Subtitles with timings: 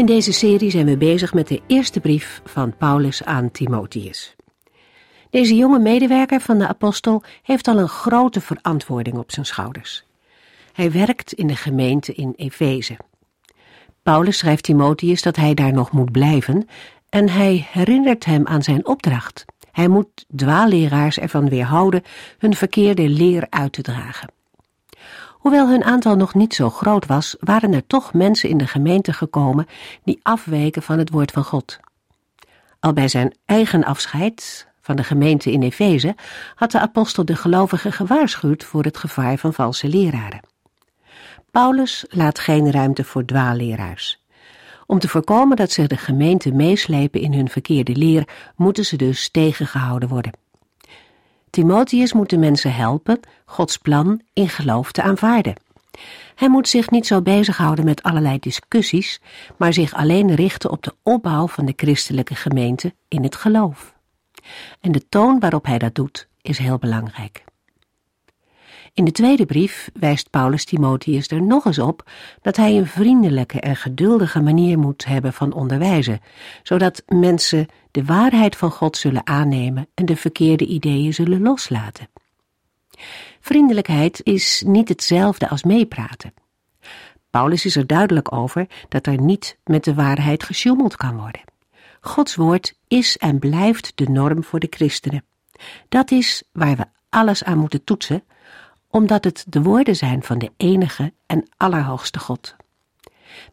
[0.00, 4.36] In deze serie zijn we bezig met de eerste brief van Paulus aan Timotheus.
[5.30, 10.04] Deze jonge medewerker van de apostel heeft al een grote verantwoording op zijn schouders.
[10.72, 12.96] Hij werkt in de gemeente in Efeze.
[14.02, 16.68] Paulus schrijft Timotheus dat hij daar nog moet blijven
[17.08, 19.44] en hij herinnert hem aan zijn opdracht.
[19.72, 22.02] Hij moet dwaalleraars ervan weerhouden
[22.38, 24.39] hun verkeerde leer uit te dragen.
[25.40, 29.12] Hoewel hun aantal nog niet zo groot was, waren er toch mensen in de gemeente
[29.12, 29.66] gekomen
[30.04, 31.78] die afweken van het woord van God.
[32.80, 36.14] Al bij zijn eigen afscheid van de gemeente in Efeze
[36.54, 40.40] had de apostel de gelovigen gewaarschuwd voor het gevaar van valse leraren.
[41.50, 44.24] Paulus laat geen ruimte voor dwaalleraars.
[44.86, 49.30] Om te voorkomen dat ze de gemeente meeslepen in hun verkeerde leer, moeten ze dus
[49.30, 50.39] tegengehouden worden.
[51.50, 55.54] Timotheus moet de mensen helpen Gods plan in geloof te aanvaarden.
[56.34, 59.20] Hij moet zich niet zo bezighouden met allerlei discussies,
[59.56, 63.94] maar zich alleen richten op de opbouw van de christelijke gemeente in het geloof.
[64.80, 67.44] En de toon waarop hij dat doet is heel belangrijk.
[68.92, 72.10] In de tweede brief wijst Paulus Timotheus er nog eens op
[72.42, 76.20] dat hij een vriendelijke en geduldige manier moet hebben van onderwijzen,
[76.62, 82.08] zodat mensen de waarheid van God zullen aannemen en de verkeerde ideeën zullen loslaten.
[83.40, 86.34] Vriendelijkheid is niet hetzelfde als meepraten.
[87.30, 91.40] Paulus is er duidelijk over dat er niet met de waarheid gesjoemeld kan worden.
[92.00, 95.24] Gods woord is en blijft de norm voor de christenen.
[95.88, 98.24] Dat is waar we alles aan moeten toetsen,
[98.90, 102.56] omdat het de woorden zijn van de enige en allerhoogste God.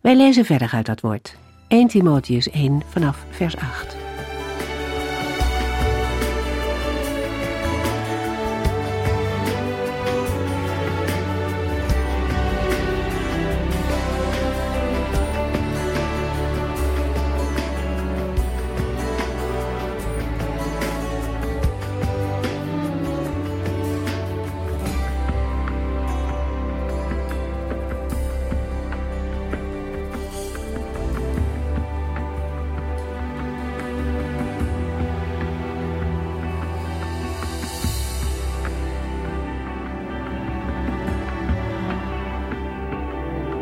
[0.02, 1.36] Wij lezen verder uit dat woord.
[1.68, 4.06] 1 Timotheus 1 vanaf vers 8.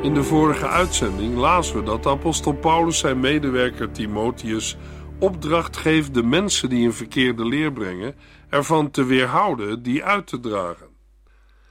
[0.06, 4.78] In de vorige uitzending lazen we dat apostel Paulus zijn medewerker Timotheus
[5.20, 8.16] opdracht geeft de mensen die een verkeerde leer brengen
[8.50, 10.88] ervan te weerhouden die uit te dragen.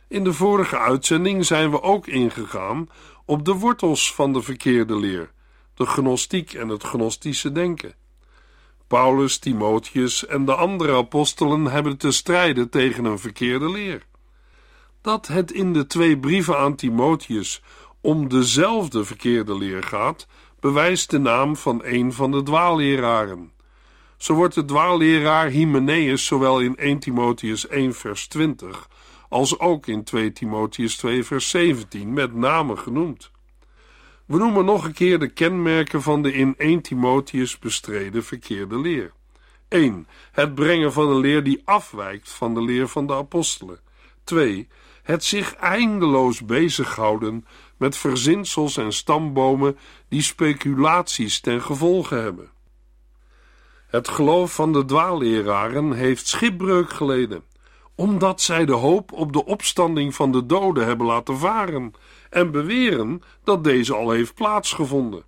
[0.09, 2.89] In de vorige uitzending zijn we ook ingegaan
[3.25, 5.31] op de wortels van de verkeerde leer,
[5.75, 7.95] de gnostiek en het gnostische denken.
[8.87, 14.06] Paulus, Timotheus en de andere apostelen hebben te strijden tegen een verkeerde leer.
[15.01, 17.62] Dat het in de twee brieven aan Timotheus
[18.04, 20.26] om dezelfde verkeerde leer gaat,
[20.60, 23.53] bewijst de naam van een van de dwaalleraren.
[24.16, 28.88] Zo wordt de dwaalleraar Hymenaeus zowel in 1 Timotheus 1 vers 20
[29.28, 33.31] als ook in 2 Timotheus 2 vers 17 met name genoemd.
[34.26, 39.12] We noemen nog een keer de kenmerken van de in 1 Timotheus bestreden verkeerde leer.
[39.69, 40.06] 1.
[40.32, 43.81] Het brengen van een leer die afwijkt van de leer van de apostelen.
[44.25, 44.69] 2.
[45.04, 49.78] Het zich eindeloos bezighouden met verzinsels en stambomen
[50.09, 52.50] die speculaties ten gevolge hebben.
[53.86, 57.42] Het geloof van de dwaalleraren heeft schipbreuk geleden,
[57.94, 61.92] omdat zij de hoop op de opstanding van de doden hebben laten varen
[62.30, 65.24] en beweren dat deze al heeft plaatsgevonden.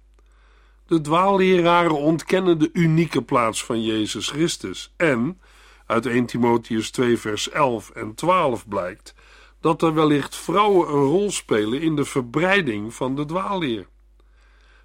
[0.87, 5.40] De dwaalleraren ontkennen de unieke plaats van Jezus Christus en,
[5.87, 9.14] uit 1 Timotheus 2 vers 11 en 12 blijkt,
[9.61, 13.87] dat er wellicht vrouwen een rol spelen in de verbreiding van de dwaalleer.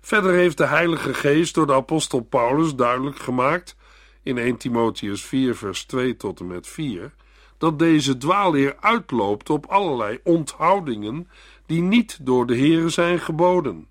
[0.01, 3.75] Verder heeft de Heilige Geest door de apostel Paulus duidelijk gemaakt
[4.23, 7.13] in 1 Timotheus 4 vers 2 tot en met 4
[7.61, 11.29] dat deze dwaalleer uitloopt op allerlei onthoudingen
[11.65, 13.87] die niet door de Here zijn geboden.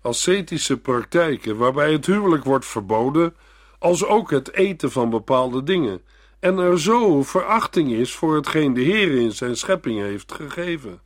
[0.00, 3.36] Ascetische praktijken waarbij het huwelijk wordt verboden,
[3.78, 6.02] als ook het eten van bepaalde dingen
[6.44, 11.00] en er zo verachting is voor hetgeen de Heer in zijn schepping heeft gegeven.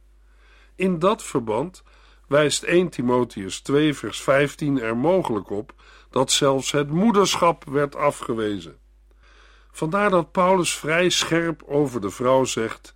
[0.75, 1.82] In dat verband
[2.29, 5.73] wijst 1 Timotheus 2 vers 15 er mogelijk op
[6.11, 8.79] dat zelfs het moederschap werd afgewezen.
[9.70, 12.94] Vandaar dat Paulus vrij scherp over de vrouw zegt,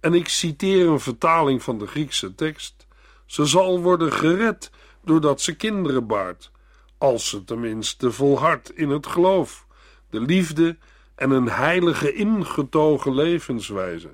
[0.00, 2.86] en ik citeer een vertaling van de Griekse tekst:
[3.26, 4.70] Ze zal worden gered
[5.04, 6.50] doordat ze kinderen baart,
[6.98, 9.66] als ze tenminste volhardt in het geloof,
[10.10, 10.76] de liefde
[11.14, 14.10] en een heilige ingetogen levenswijze.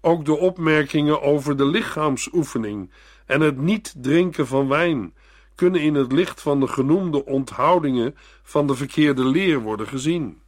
[0.00, 2.90] Ook de opmerkingen over de lichaamsoefening
[3.26, 5.14] en het niet drinken van wijn
[5.54, 10.42] kunnen in het licht van de genoemde onthoudingen van de verkeerde leer worden gezien.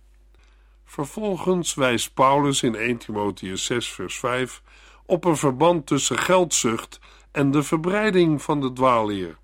[0.85, 4.62] Vervolgens wijst Paulus in 1 Timotheus 6 vers 5
[5.06, 7.00] op een verband tussen geldzucht
[7.32, 9.38] en de verbreiding van de dwaalleer.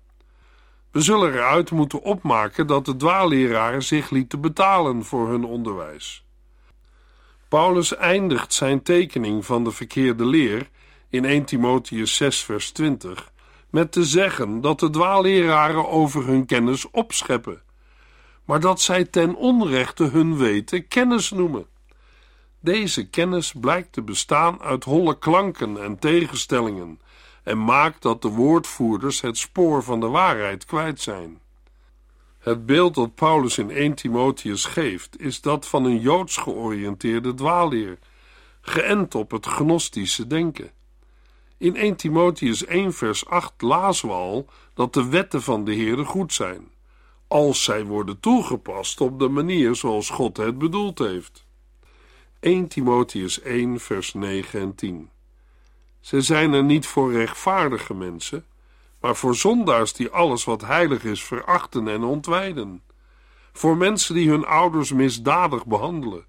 [0.93, 6.25] We zullen eruit moeten opmaken dat de dwaalleraren zich lieten betalen voor hun onderwijs.
[7.47, 10.69] Paulus eindigt zijn tekening van de verkeerde leer
[11.09, 13.31] in 1 Timotheus 6 vers 20
[13.69, 17.61] met te zeggen dat de dwaalleraren over hun kennis opscheppen,
[18.45, 21.65] maar dat zij ten onrechte hun weten kennis noemen.
[22.59, 26.99] Deze kennis blijkt te bestaan uit holle klanken en tegenstellingen
[27.43, 31.41] en maakt dat de woordvoerders het spoor van de waarheid kwijt zijn.
[32.39, 37.97] Het beeld dat Paulus in 1 Timotheus geeft, is dat van een joods georiënteerde dwaalleer,
[38.61, 40.71] geënt op het gnostische denken.
[41.57, 46.05] In 1 Timotheus 1 vers 8 lazen we al dat de wetten van de Heere
[46.05, 46.67] goed zijn,
[47.27, 51.45] als zij worden toegepast op de manier zoals God het bedoeld heeft.
[52.39, 55.09] 1 Timotheus 1 vers 9 en 10
[56.03, 58.45] Ze zijn er niet voor rechtvaardige mensen,
[59.01, 62.81] maar voor zondaars die alles wat heilig is verachten en ontwijden.
[63.53, 66.25] Voor mensen die hun ouders misdadig behandelen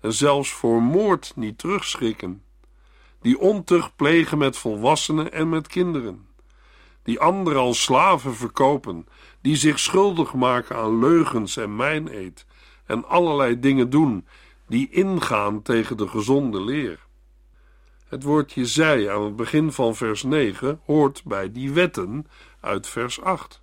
[0.00, 2.42] en zelfs voor moord niet terugschrikken
[3.20, 6.26] die ontucht plegen met volwassenen en met kinderen,
[7.02, 9.06] die anderen als slaven verkopen,
[9.40, 12.46] die zich schuldig maken aan leugens en mijneed
[12.86, 14.26] en allerlei dingen doen
[14.66, 17.05] die ingaan tegen de gezonde leer.
[18.08, 22.26] Het woordje zij aan het begin van vers 9 hoort bij die wetten
[22.60, 23.60] uit vers 8.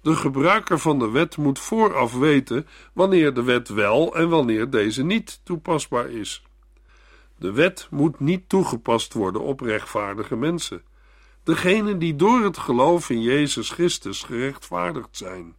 [0.00, 5.04] De gebruiker van de wet moet vooraf weten wanneer de wet wel en wanneer deze
[5.04, 6.42] niet toepasbaar is.
[7.36, 10.82] De wet moet niet toegepast worden op rechtvaardige mensen,
[11.42, 15.54] degenen die door het geloof in Jezus Christus gerechtvaardigd zijn.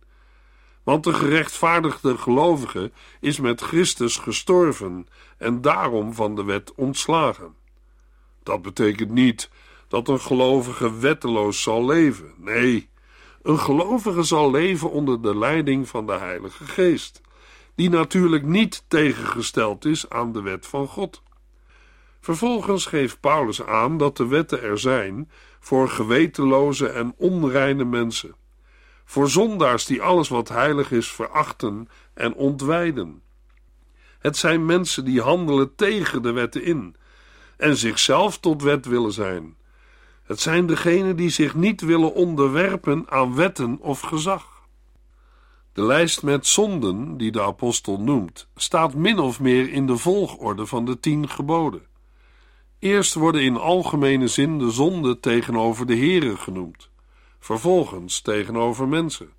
[0.84, 5.08] Want de gerechtvaardigde gelovige is met Christus gestorven
[5.38, 7.59] en daarom van de wet ontslagen.
[8.44, 9.50] Dat betekent niet
[9.88, 12.34] dat een gelovige wetteloos zal leven.
[12.38, 12.90] Nee,
[13.42, 17.22] een gelovige zal leven onder de leiding van de Heilige Geest,
[17.76, 21.22] die natuurlijk niet tegengesteld is aan de wet van God.
[22.22, 28.36] Vervolgens geeft Paulus aan dat de wetten er zijn voor gewetenloze en onreine mensen,
[29.06, 33.22] voor zondaars die alles wat heilig is verachten en ontwijden.
[34.20, 36.96] Het zijn mensen die handelen tegen de wetten in
[37.60, 39.56] en zichzelf tot wet willen zijn.
[40.24, 44.68] Het zijn degenen die zich niet willen onderwerpen aan wetten of gezag.
[45.74, 50.66] De lijst met zonden die de apostel noemt, staat min of meer in de volgorde
[50.66, 51.82] van de tien geboden.
[52.80, 56.90] Eerst worden in algemene zin de zonden tegenover de Here genoemd,
[57.40, 59.30] vervolgens tegenover mensen.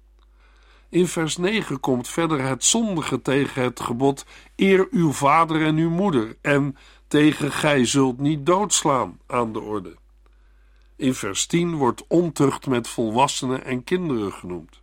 [0.88, 4.24] In vers 9 komt verder het zondige tegen het gebod:
[4.56, 6.76] eer uw vader en uw moeder, en
[7.10, 9.96] tegen gij zult niet doodslaan aan de orde.
[10.96, 14.82] In vers 10 wordt ontucht met volwassenen en kinderen genoemd.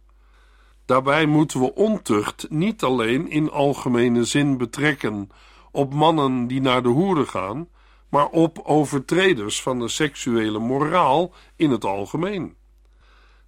[0.85, 5.29] Daarbij moeten we ontucht niet alleen in algemene zin betrekken
[5.71, 7.67] op mannen die naar de hoeren gaan,
[8.09, 12.55] maar op overtreders van de seksuele moraal in het algemeen.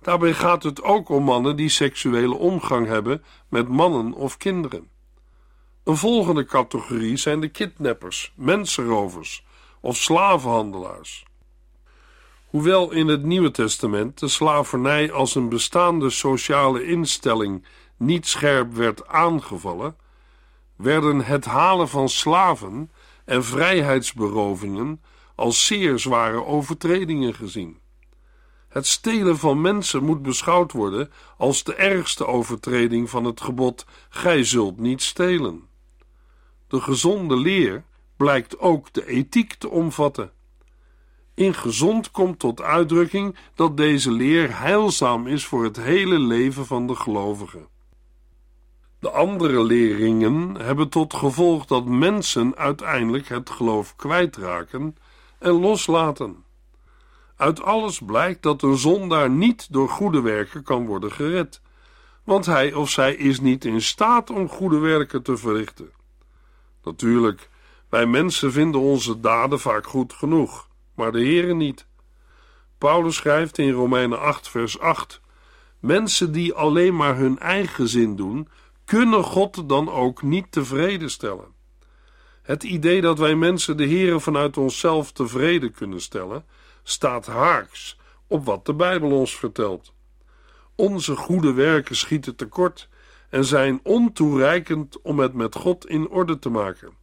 [0.01, 4.89] Daarbij gaat het ook om mannen die seksuele omgang hebben met mannen of kinderen.
[5.89, 9.45] Een volgende categorie zijn de kidnappers, mensenrovers
[9.79, 11.25] of slavenhandelaars.
[12.45, 17.65] Hoewel in het Nieuwe Testament de slavernij als een bestaande sociale instelling
[17.97, 19.95] niet scherp werd aangevallen,
[20.75, 22.91] werden het halen van slaven
[23.25, 25.01] en vrijheidsberovingen
[25.35, 27.79] als zeer zware overtredingen gezien.
[28.67, 34.43] Het stelen van mensen moet beschouwd worden als de ergste overtreding van het gebod: Gij
[34.43, 35.68] zult niet stelen.
[36.69, 37.83] De gezonde leer
[38.17, 40.31] blijkt ook de ethiek te omvatten.
[41.33, 46.87] In gezond komt tot uitdrukking dat deze leer heilzaam is voor het hele leven van
[46.87, 47.67] de gelovige.
[48.99, 54.97] De andere leringen hebben tot gevolg dat mensen uiteindelijk het geloof kwijtraken
[55.39, 56.43] en loslaten.
[57.35, 61.61] Uit alles blijkt dat een zondaar niet door goede werken kan worden gered,
[62.23, 65.89] want hij of zij is niet in staat om goede werken te verrichten.
[66.89, 67.49] Natuurlijk,
[67.89, 71.85] wij mensen vinden onze daden vaak goed genoeg, maar de Heere niet.
[72.77, 75.21] Paulus schrijft in Romeinen 8, vers 8:
[75.79, 78.47] Mensen die alleen maar hun eigen zin doen,
[78.85, 81.53] kunnen God dan ook niet tevreden stellen.
[82.41, 86.45] Het idee dat wij mensen de Heere vanuit onszelf tevreden kunnen stellen,
[86.83, 89.93] staat haaks op wat de Bijbel ons vertelt.
[90.75, 92.89] Onze goede werken schieten tekort
[93.29, 96.93] en zijn ontoereikend om het met God in orde te maken.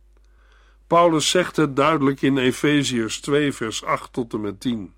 [0.86, 4.94] Paulus zegt het duidelijk in Efeziërs 2, vers 8 tot en met 10.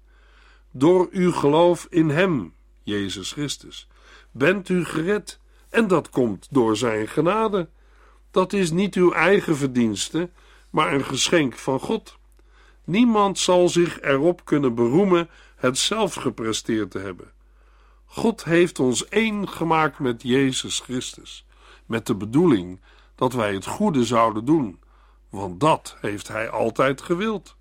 [0.71, 3.89] Door uw geloof in Hem, Jezus Christus,
[4.31, 7.69] bent u gered, en dat komt door Zijn genade.
[8.31, 10.31] Dat is niet uw eigen verdienste,
[10.71, 12.19] maar een geschenk van God.
[12.85, 17.33] Niemand zal zich erop kunnen beroemen het zelf gepresteerd te hebben.
[18.11, 21.47] God heeft ons één gemaakt met Jezus Christus,
[21.87, 22.81] met de bedoeling
[23.15, 24.81] dat wij het goede zouden doen,
[25.31, 27.57] want dat heeft Hij altijd gewild.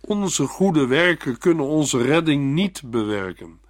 [0.00, 3.60] Onze goede werken kunnen onze redding niet bewerken,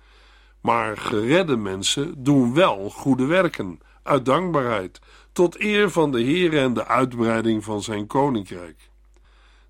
[0.61, 5.01] maar geredde mensen doen wel goede werken, uit dankbaarheid,
[5.33, 8.91] tot eer van de Heer en de uitbreiding van zijn koninkrijk.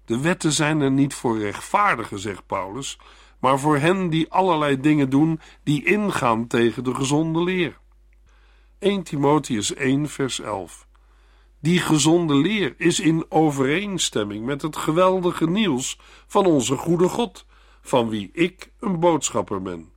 [0.04, 2.98] De wetten zijn er niet voor rechtvaardigen, zegt Paulus,
[3.44, 7.78] maar voor hen die allerlei dingen doen die ingaan tegen de gezonde leer.
[8.78, 10.86] 1 Timotheus 1, vers 11.
[11.60, 17.46] Die gezonde leer is in overeenstemming met het geweldige nieuws van onze goede God,
[17.82, 19.92] van wie ik een boodschapper ben.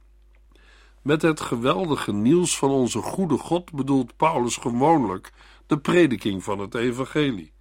[1.01, 5.34] Met het geweldige nieuws van onze goede God bedoelt Paulus gewoonlijk
[5.68, 7.51] de prediking van het evangelie.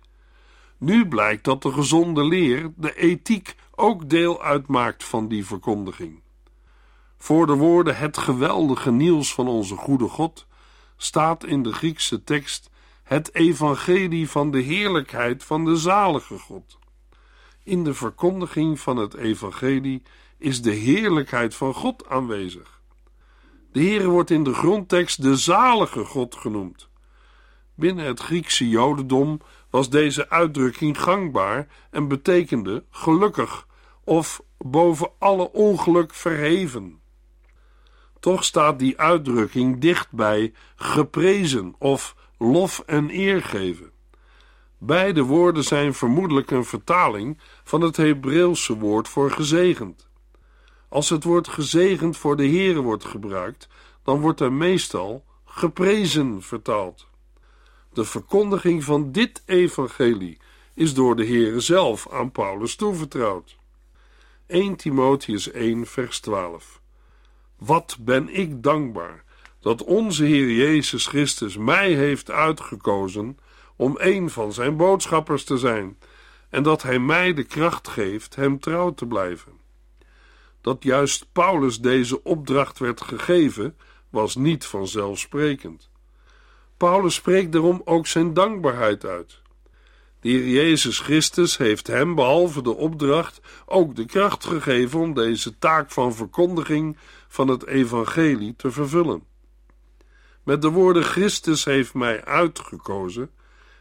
[0.78, 6.20] Nu blijkt dat de gezonde leer, de ethiek, ook deel uitmaakt van die verkondiging.
[7.16, 10.46] Voor de woorden het geweldige nieuws van onze goede God
[10.96, 12.70] staat in de Griekse tekst
[13.02, 16.78] het evangelie van de heerlijkheid van de zalige God.
[17.62, 20.02] In de verkondiging van het evangelie
[20.38, 22.80] is de heerlijkheid van God aanwezig.
[23.72, 26.88] De Heer wordt in de grondtekst de zalige God genoemd.
[27.74, 29.40] Binnen het Griekse Jodendom
[29.76, 33.66] was deze uitdrukking gangbaar en betekende gelukkig
[34.04, 37.00] of boven alle ongeluk verheven.
[38.20, 43.90] Toch staat die uitdrukking dicht bij geprezen of lof en eer geven.
[44.78, 50.08] Beide woorden zijn vermoedelijk een vertaling van het Hebreeuwse woord voor gezegend.
[50.88, 53.68] Als het woord gezegend voor de Here wordt gebruikt,
[54.02, 57.06] dan wordt er meestal geprezen vertaald.
[57.96, 60.38] De verkondiging van dit evangelie
[60.74, 63.56] is door de Heere zelf aan Paulus toevertrouwd.
[64.46, 66.80] 1 Timotheus 1 vers 12
[67.58, 69.24] Wat ben ik dankbaar
[69.60, 73.38] dat onze Heer Jezus Christus mij heeft uitgekozen
[73.76, 75.98] om een van zijn boodschappers te zijn
[76.50, 79.52] en dat hij mij de kracht geeft hem trouw te blijven.
[80.60, 83.76] Dat juist Paulus deze opdracht werd gegeven,
[84.10, 85.90] was niet vanzelfsprekend.
[86.76, 89.40] Paulus spreekt daarom ook zijn dankbaarheid uit.
[90.20, 95.90] De Jezus Christus heeft hem, behalve de opdracht, ook de kracht gegeven om deze taak
[95.90, 96.96] van verkondiging
[97.28, 99.24] van het evangelie te vervullen.
[100.42, 103.30] Met de woorden Christus heeft mij uitgekozen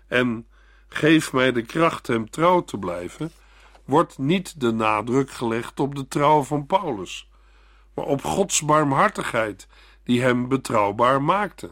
[0.07, 0.47] en
[0.87, 3.31] geef mij de kracht hem trouw te blijven,
[3.85, 7.29] wordt niet de nadruk gelegd op de trouw van Paulus,
[7.93, 9.67] maar op Gods barmhartigheid
[10.03, 11.71] die hem betrouwbaar maakte.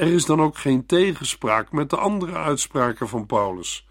[0.00, 3.86] Er is dan ook geen tegenspraak met de andere uitspraken van Paulus,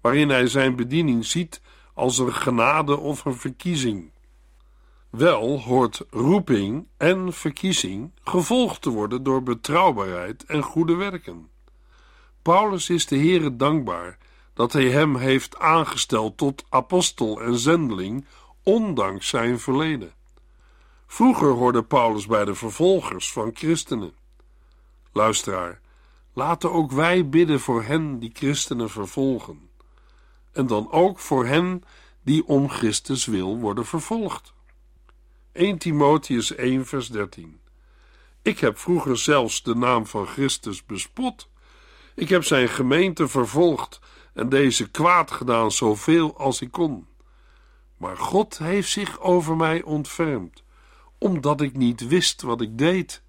[0.00, 1.60] waarin hij zijn bediening ziet
[1.94, 4.10] als een genade of een verkiezing.
[5.10, 11.48] Wel hoort roeping en verkiezing gevolgd te worden door betrouwbaarheid en goede werken.
[12.42, 14.18] Paulus is de Heere dankbaar
[14.54, 18.26] dat hij hem heeft aangesteld tot apostel en zendeling,
[18.62, 20.12] ondanks zijn verleden.
[21.06, 24.23] Vroeger hoorde Paulus bij de vervolgers van christenen.
[25.14, 25.80] Luisteraar,
[26.32, 29.68] laten ook wij bidden voor hen die christenen vervolgen.
[30.52, 31.84] En dan ook voor hen
[32.22, 34.52] die om Christus wil worden vervolgd.
[35.52, 37.60] 1 Timotheus 1 vers 13
[38.42, 41.48] Ik heb vroeger zelfs de naam van Christus bespot.
[42.14, 44.00] Ik heb zijn gemeente vervolgd
[44.32, 47.06] en deze kwaad gedaan zoveel als ik kon.
[47.96, 50.62] Maar God heeft zich over mij ontfermd,
[51.18, 53.23] omdat ik niet wist wat ik deed.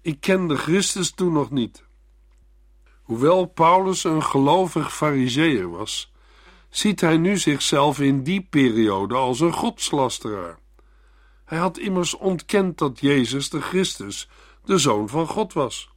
[0.00, 1.84] Ik kende Christus toen nog niet.
[3.02, 6.12] Hoewel Paulus een gelovig fariseer was,
[6.68, 10.58] ziet hij nu zichzelf in die periode als een godslasteraar.
[11.44, 14.28] Hij had immers ontkend dat Jezus de Christus,
[14.64, 15.90] de Zoon van God was.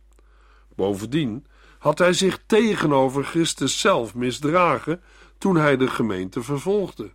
[0.76, 1.46] Bovendien
[1.80, 5.02] had hij zich tegenover Christus zelf misdragen
[5.38, 7.12] toen hij de gemeente vervolgde.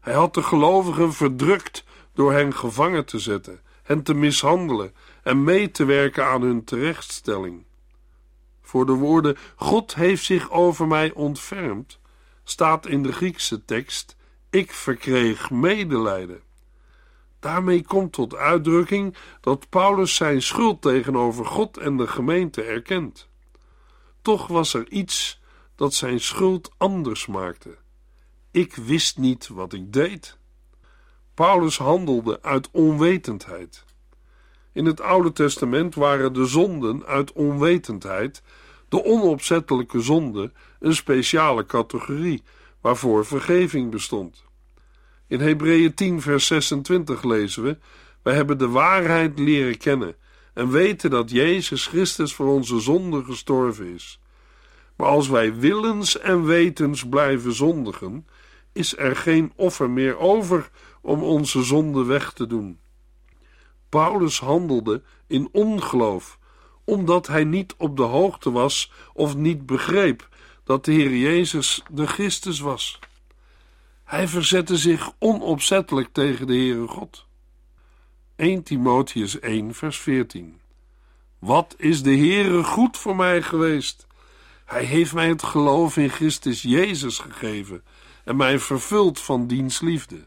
[0.00, 1.84] Hij had de gelovigen verdrukt
[2.14, 4.94] door hen gevangen te zetten, hen te mishandelen
[5.26, 7.64] en mee te werken aan hun terechtstelling.
[8.62, 11.98] Voor de woorden God heeft zich over mij ontfermd,
[12.44, 14.16] staat in de Griekse tekst:
[14.50, 16.40] Ik verkreeg medelijden.
[17.40, 23.28] Daarmee komt tot uitdrukking dat Paulus zijn schuld tegenover God en de gemeente erkent.
[24.22, 25.40] Toch was er iets
[25.74, 27.76] dat zijn schuld anders maakte.
[28.50, 30.38] Ik wist niet wat ik deed.
[31.34, 33.85] Paulus handelde uit onwetendheid.
[34.76, 38.42] In het Oude Testament waren de zonden uit onwetendheid,
[38.88, 42.42] de onopzettelijke zonde, een speciale categorie
[42.80, 44.44] waarvoor vergeving bestond.
[45.26, 47.78] In Hebreeën 10, vers 26 lezen we:
[48.22, 50.16] Wij hebben de waarheid leren kennen
[50.54, 54.20] en weten dat Jezus Christus voor onze zonde gestorven is.
[54.96, 58.26] Maar als wij willens en wetens blijven zondigen,
[58.72, 60.70] is er geen offer meer over
[61.02, 62.78] om onze zonde weg te doen.
[63.88, 66.38] Paulus handelde in ongeloof,
[66.84, 70.28] omdat hij niet op de hoogte was of niet begreep
[70.64, 72.98] dat de Heer Jezus de Christus was.
[74.04, 77.26] Hij verzette zich onopzettelijk tegen de Heere God.
[78.36, 80.60] 1 Timotheus 1 vers 14
[81.38, 84.06] Wat is de Heere goed voor mij geweest?
[84.64, 87.82] Hij heeft mij het geloof in Christus Jezus gegeven
[88.24, 90.26] en mij vervuld van diens liefde.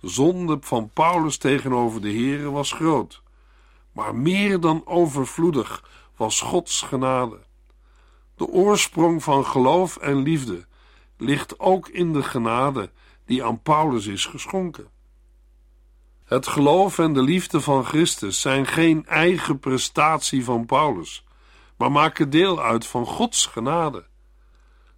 [0.00, 3.22] De zonde van Paulus tegenover de Heere was groot,
[3.92, 5.84] maar meer dan overvloedig
[6.16, 7.38] was Gods genade.
[8.36, 10.66] De oorsprong van geloof en liefde
[11.16, 12.90] ligt ook in de genade
[13.24, 14.88] die aan Paulus is geschonken.
[16.24, 21.24] Het geloof en de liefde van Christus zijn geen eigen prestatie van Paulus,
[21.76, 24.04] maar maken deel uit van Gods genade.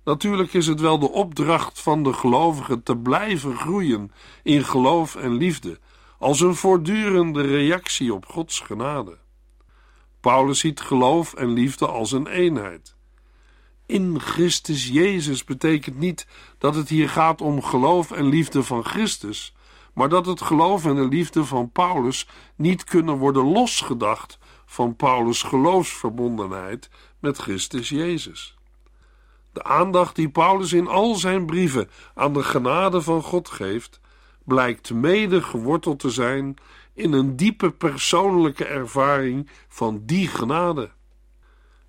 [0.05, 5.33] Natuurlijk is het wel de opdracht van de gelovigen te blijven groeien in geloof en
[5.33, 5.79] liefde,
[6.19, 9.19] als een voortdurende reactie op Gods genade.
[10.21, 12.95] Paulus ziet geloof en liefde als een eenheid.
[13.87, 16.27] In Christus Jezus betekent niet
[16.59, 19.55] dat het hier gaat om geloof en liefde van Christus,
[19.95, 25.43] maar dat het geloof en de liefde van Paulus niet kunnen worden losgedacht van Paulus'
[25.43, 28.59] geloofsverbondenheid met Christus Jezus.
[29.53, 34.01] De aandacht die Paulus in al zijn brieven aan de genade van God geeft,
[34.45, 36.57] blijkt mede geworteld te zijn
[36.95, 40.91] in een diepe persoonlijke ervaring van die genade.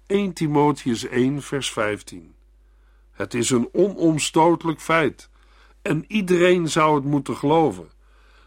[0.07, 2.33] 1 Timotheus 1, vers 15.
[3.11, 5.29] Het is een onomstotelijk feit,
[5.81, 7.89] en iedereen zou het moeten geloven,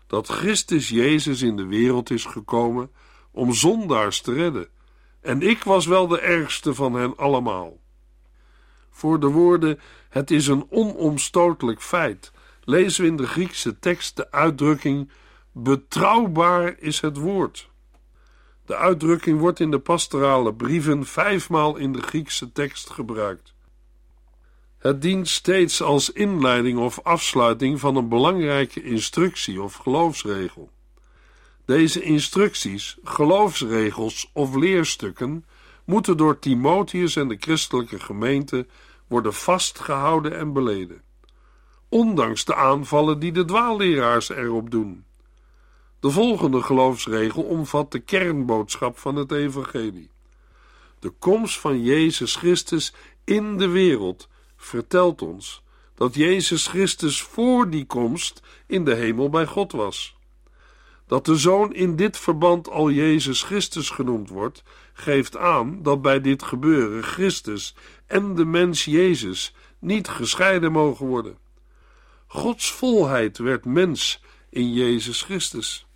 [0.07, 2.91] dat Christus Jezus in de wereld is gekomen
[3.31, 4.69] om zondaars te redden,
[5.21, 7.77] en ik was wel de ergste van hen allemaal.
[8.95, 12.33] Voor de woorden het is een onomstotelijk feit
[12.65, 15.11] lezen we in de Griekse tekst de uitdrukking
[15.53, 17.71] betrouwbaar is het woord.
[18.67, 23.55] De uitdrukking wordt in de pastorale brieven vijfmaal in de Griekse tekst gebruikt.
[24.79, 30.71] Het dient steeds als inleiding of afsluiting van een belangrijke instructie of geloofsregel.
[31.65, 35.45] Deze instructies, geloofsregels of leerstukken
[35.85, 38.67] moeten door Timotheus en de christelijke gemeente
[39.07, 41.03] worden vastgehouden en beleden,
[41.89, 45.05] ondanks de aanvallen die de dwaalleraars erop doen.
[46.01, 50.11] De volgende geloofsregel omvat de kernboodschap van het Evangelie.
[50.99, 52.95] De komst van Jezus Christus
[53.25, 55.63] in de wereld vertelt ons
[55.95, 60.17] dat Jezus Christus voor die komst in de hemel bij God was.
[61.07, 64.63] Dat de Zoon in dit verband al Jezus Christus genoemd wordt,
[64.95, 67.75] geeft aan dat bij dit gebeuren Christus
[68.07, 71.39] en de mens Jezus niet gescheiden mogen worden.
[72.27, 75.87] Gods volheid werd mens in Jezus Christus.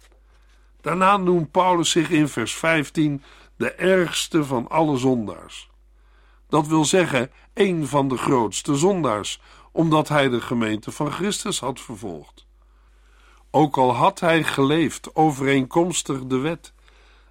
[0.80, 3.22] Daarna noemt Paulus zich in vers 15
[3.56, 5.70] de ergste van alle zondaars.
[6.48, 9.40] Dat wil zeggen, een van de grootste zondaars,
[9.72, 12.46] omdat hij de gemeente van Christus had vervolgd.
[13.50, 16.72] Ook al had hij geleefd overeenkomstig de wet,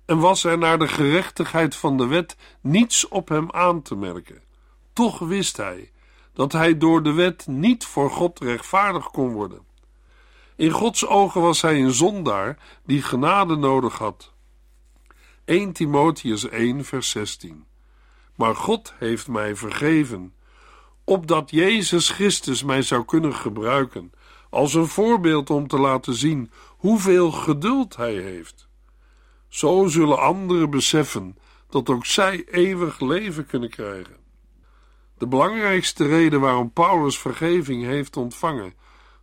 [0.08, 4.42] en was er naar de gerechtigheid van de wet niets op hem aan te merken,
[4.94, 5.92] toch wist hij
[6.34, 9.62] dat hij door de wet niet voor God rechtvaardig kon worden.
[10.56, 14.34] In Gods ogen was hij een zondaar die genade nodig had.
[15.46, 17.66] 1 Timotheus 1, vers 16.
[18.36, 20.34] Maar God heeft mij vergeven,
[21.04, 24.12] opdat Jezus Christus mij zou kunnen gebruiken
[24.50, 28.67] als een voorbeeld om te laten zien hoeveel geduld hij heeft.
[29.58, 31.38] Zo zullen anderen beseffen
[31.70, 34.16] dat ook zij eeuwig leven kunnen krijgen.
[35.18, 38.74] De belangrijkste reden waarom Paulus vergeving heeft ontvangen,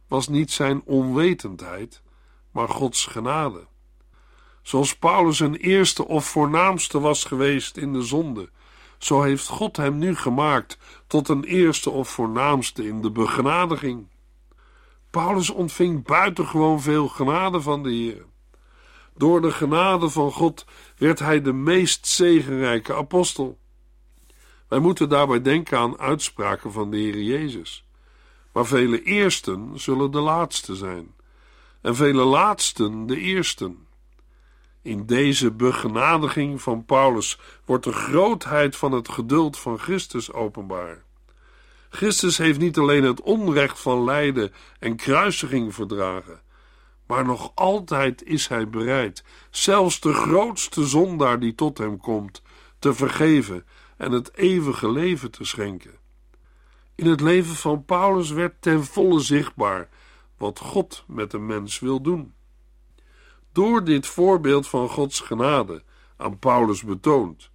[0.08, 2.02] was niet zijn onwetendheid,
[2.50, 3.66] maar Gods genade.
[4.62, 8.50] Zoals Paulus een eerste of voornaamste was geweest in de zonde,
[8.98, 14.06] zo heeft God hem nu gemaakt tot een eerste of voornaamste in de begenadiging.
[15.10, 18.32] Paulus ontving buitengewoon veel genade van de Heer.
[19.16, 23.58] Door de genade van God werd hij de meest zegenrijke apostel.
[24.68, 27.84] Wij moeten daarbij denken aan uitspraken van de Heer Jezus.
[28.52, 31.14] Maar vele eersten zullen de laatste zijn,
[31.80, 33.86] en vele laatsten de eersten.
[34.82, 41.02] In deze begenadiging van Paulus wordt de grootheid van het geduld van Christus openbaar.
[41.88, 46.40] Christus heeft niet alleen het onrecht van lijden en kruisiging verdragen,
[47.14, 52.42] maar nog altijd is hij bereid, zelfs de grootste zondaar die tot hem komt,
[52.78, 55.98] te vergeven en het eeuwige leven te schenken.
[56.94, 59.88] In het leven van Paulus werd ten volle zichtbaar
[60.38, 62.34] wat God met een mens wil doen.
[63.52, 65.82] Door dit voorbeeld van Gods genade
[66.16, 67.50] aan Paulus betoond,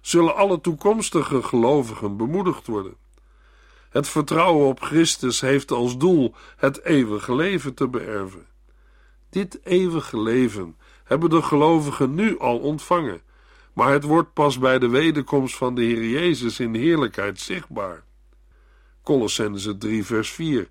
[0.00, 2.96] zullen alle toekomstige gelovigen bemoedigd worden.
[3.90, 8.46] Het vertrouwen op Christus heeft als doel het eeuwige leven te beërven.
[9.30, 13.20] Dit eeuwige leven hebben de gelovigen nu al ontvangen,
[13.72, 18.02] maar het wordt pas bij de wederkomst van de Heer Jezus in heerlijkheid zichtbaar.
[19.02, 20.68] Colossense 3 vers 4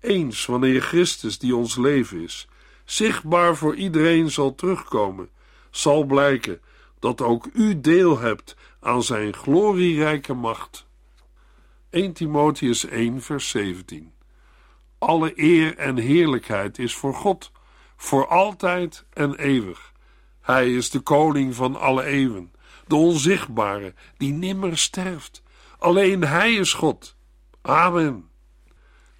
[0.00, 2.48] Eens wanneer Christus, die ons leven is,
[2.84, 5.28] zichtbaar voor iedereen zal terugkomen,
[5.70, 6.60] zal blijken
[6.98, 10.86] dat ook u deel hebt aan zijn glorierijke macht.
[11.90, 14.12] 1 Timotheus 1 vers 17
[14.98, 17.50] Alle eer en heerlijkheid is voor God,
[17.98, 19.92] voor altijd en eeuwig.
[20.40, 22.52] Hij is de koning van alle eeuwen,
[22.86, 25.42] de onzichtbare, die nimmer sterft.
[25.78, 27.16] Alleen Hij is God.
[27.62, 28.28] Amen.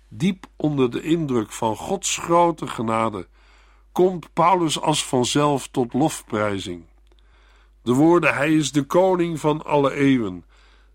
[0.08, 3.28] Diep onder de indruk van Gods grote genade
[3.92, 6.84] komt Paulus als vanzelf tot lofprijzing.
[7.82, 10.44] De woorden Hij is de koning van alle eeuwen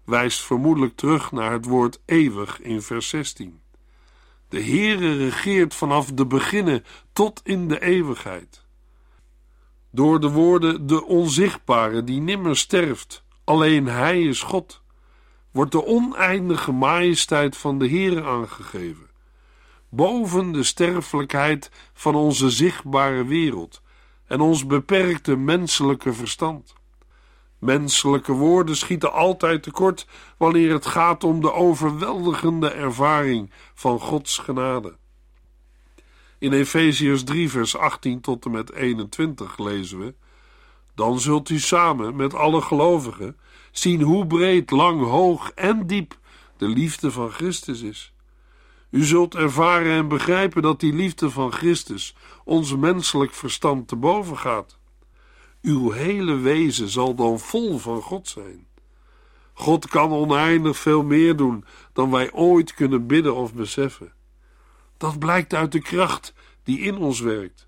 [0.04, 3.63] wijst vermoedelijk terug naar het woord eeuwig in vers 16.
[4.54, 8.66] De Heere regeert vanaf de beginnen tot in de eeuwigheid.
[9.92, 14.82] Door de woorden de onzichtbare die nimmer sterft, alleen Hij is God,
[15.52, 19.10] wordt de oneindige majesteit van de Heere aangegeven,
[19.90, 23.82] boven de sterfelijkheid van onze zichtbare wereld
[24.28, 26.74] en ons beperkte menselijke verstand.
[27.64, 34.96] Menselijke woorden schieten altijd tekort wanneer het gaat om de overweldigende ervaring van Gods genade.
[36.38, 40.14] In Efeziërs 3, vers 18 tot en met 21 lezen we:
[40.96, 43.38] Dan zult u samen met alle gelovigen
[43.72, 46.18] zien hoe breed, lang, hoog en diep
[46.58, 48.14] de liefde van Christus is.
[48.90, 54.38] U zult ervaren en begrijpen dat die liefde van Christus ons menselijk verstand te boven
[54.38, 54.82] gaat.
[55.64, 58.68] Uw hele wezen zal dan vol van God zijn.
[59.54, 64.14] God kan oneindig veel meer doen dan wij ooit kunnen bidden of beseffen.
[64.98, 67.68] Dat blijkt uit de kracht die in ons werkt.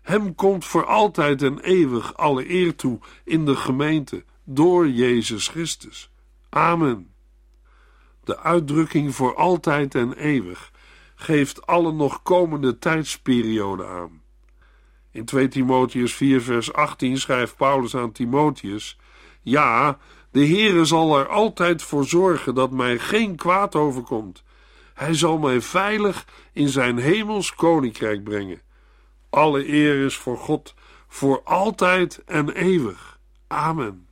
[0.00, 6.10] Hem komt voor altijd en eeuwig alle eer toe in de gemeente door Jezus Christus.
[6.48, 7.12] Amen.
[8.24, 10.72] De uitdrukking voor altijd en eeuwig
[11.14, 14.22] geeft alle nog komende tijdsperiode aan.
[15.14, 18.98] In 2 Timotheus 4 vers 18 schrijft Paulus aan Timotheus:
[19.40, 19.98] Ja,
[20.30, 24.42] de Heere zal er altijd voor zorgen dat mij geen kwaad overkomt.
[24.94, 28.60] Hij zal mij veilig in zijn hemels koninkrijk brengen.
[29.30, 30.74] Alle eer is voor God,
[31.08, 33.18] voor altijd en eeuwig.
[33.46, 34.06] Amen.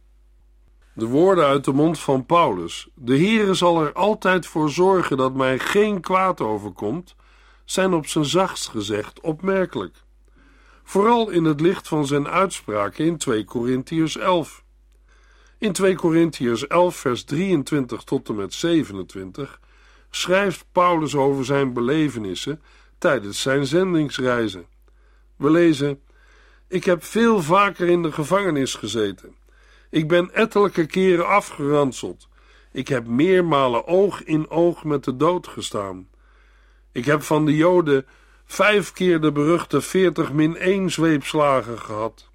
[0.94, 5.34] De woorden uit de mond van Paulus: De Heere zal er altijd voor zorgen dat
[5.34, 7.16] mij geen kwaad overkomt,
[7.64, 10.02] zijn op zijn zachtst gezegd opmerkelijk
[10.82, 14.64] vooral in het licht van zijn uitspraken in 2 Korintiërs 11.
[15.58, 19.60] In 2 Korintiërs 11, vers 23 tot en met 27
[20.10, 22.62] schrijft Paulus over zijn belevenissen
[22.98, 24.66] tijdens zijn zendingsreizen.
[25.36, 26.00] We lezen:
[26.68, 29.34] Ik heb veel vaker in de gevangenis gezeten.
[29.90, 32.28] Ik ben ettelijke keren afgeranseld.
[32.72, 36.08] Ik heb meermalen oog in oog met de dood gestaan.
[36.92, 38.06] Ik heb van de Joden
[38.52, 42.28] vijf keer de beruchte 40 min 1 zweepslagen gehad.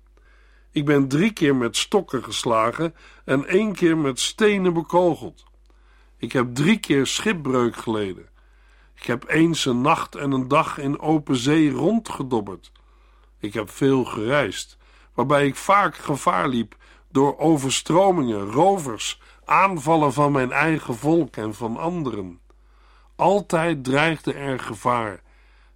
[0.71, 5.43] Ik ben drie keer met stokken geslagen en één keer met stenen bekogeld.
[6.17, 8.29] Ik heb drie keer schipbreuk geleden.
[8.95, 12.71] Ik heb eens een nacht en een dag in open zee rondgedobberd.
[13.39, 14.77] Ik heb veel gereisd,
[15.13, 16.75] waarbij ik vaak gevaar liep
[17.11, 22.39] door overstromingen, rovers, aanvallen van mijn eigen volk en van anderen.
[23.15, 25.25] Altijd dreigde er gevaar.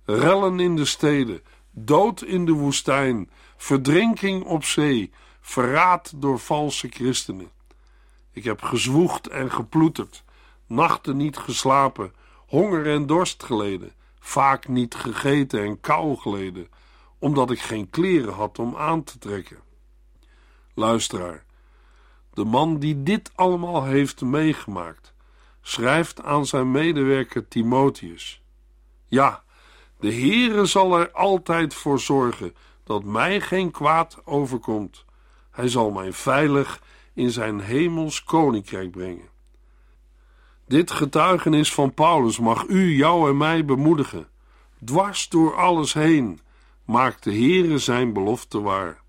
[0.06, 5.12] Rellen in de steden, dood in de woestijn, verdrinking op zee,
[5.42, 7.52] verraad door valse christenen.
[8.32, 10.24] Ik heb gezwoegd en geploeterd,
[10.68, 12.14] nachten niet geslapen,
[12.48, 16.68] honger en dorst geleden, vaak niet gegeten en kou geleden,
[17.20, 19.58] omdat ik geen kleren had om aan te trekken.
[20.74, 21.44] Luisteraar,
[22.34, 25.14] de man die dit allemaal heeft meegemaakt,
[25.62, 28.42] schrijft aan zijn medewerker Timotheus:
[29.08, 29.44] Ja,
[30.02, 35.06] de Heere zal er altijd voor zorgen dat mij geen kwaad overkomt.
[35.52, 36.82] Hij zal mij veilig
[37.14, 39.30] in zijn hemels koninkrijk brengen.
[40.68, 44.28] Dit getuigenis van Paulus mag u, jou en mij bemoedigen.
[44.86, 46.40] Dwars door alles heen
[46.86, 49.02] maakt de Heere zijn belofte waar.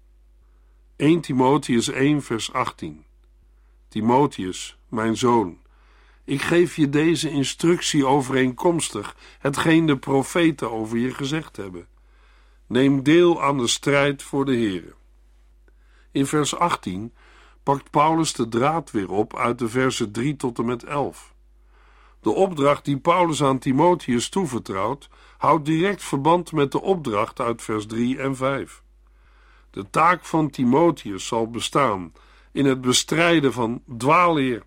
[0.96, 3.04] 1 Timotheus 1 vers 18
[3.88, 5.58] Timotheus, mijn zoon,
[6.24, 11.86] ik geef je deze instructie overeenkomstig hetgeen de profeten over je gezegd hebben.
[12.66, 14.94] Neem deel aan de strijd voor de Heere.
[16.10, 17.12] In vers 18
[17.62, 21.34] pakt Paulus de draad weer op uit de versen 3 tot en met 11.
[22.20, 25.08] De opdracht die Paulus aan Timotheus toevertrouwt,
[25.38, 28.82] houdt direct verband met de opdracht uit vers 3 en 5.
[29.70, 32.12] De taak van Timotheus zal bestaan
[32.52, 34.62] in het bestrijden van dwaalleer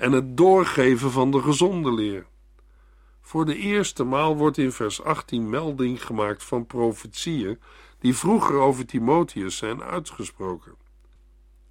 [0.00, 2.26] en het doorgeven van de gezonde leer.
[3.20, 7.58] Voor de eerste maal wordt in vers 18 melding gemaakt van profetieën
[7.98, 10.74] die vroeger over Timotheus zijn uitgesproken.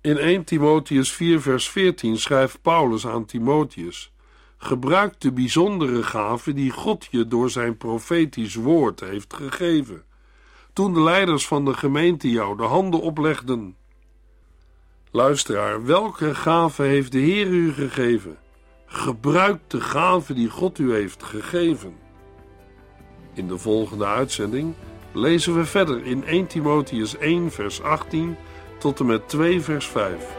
[0.01, 4.13] In 1 Timotheus 4 vers 14 schrijft Paulus aan Timotheus:
[4.57, 10.03] Gebruik de bijzondere gave die God je door zijn profetisch woord heeft gegeven.
[10.73, 13.75] Toen de leiders van de gemeente jou de handen oplegden
[15.11, 18.37] Luisteraar, welke gave heeft de Heer u gegeven?
[18.85, 21.95] Gebruik de gave die God u heeft gegeven.
[23.33, 24.73] In de volgende uitzending
[25.11, 28.37] lezen we verder in 1 Timotheus 1, vers 18
[28.79, 30.38] tot en met 2, vers 5.